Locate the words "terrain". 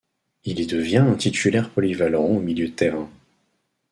2.73-3.07